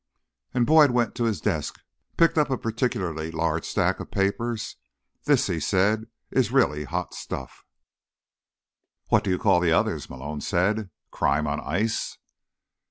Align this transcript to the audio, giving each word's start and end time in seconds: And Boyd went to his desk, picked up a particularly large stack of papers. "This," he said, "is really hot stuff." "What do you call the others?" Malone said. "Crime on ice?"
And 0.55 0.65
Boyd 0.65 0.89
went 0.89 1.13
to 1.13 1.25
his 1.25 1.41
desk, 1.41 1.79
picked 2.17 2.35
up 2.35 2.49
a 2.49 2.57
particularly 2.57 3.29
large 3.29 3.63
stack 3.65 3.99
of 3.99 4.09
papers. 4.09 4.77
"This," 5.25 5.45
he 5.45 5.59
said, 5.59 6.05
"is 6.31 6.51
really 6.51 6.85
hot 6.85 7.13
stuff." 7.13 7.63
"What 9.09 9.23
do 9.23 9.29
you 9.29 9.37
call 9.37 9.59
the 9.59 9.71
others?" 9.73 10.09
Malone 10.09 10.41
said. 10.41 10.89
"Crime 11.11 11.45
on 11.45 11.59
ice?" 11.59 12.17